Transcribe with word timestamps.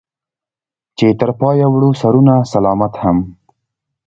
چې 0.97 1.07
تر 1.19 1.29
پايه 1.39 1.67
وړو 1.71 1.89
سرونه 2.01 2.35
سلامت 2.51 2.93
هم 3.03 3.17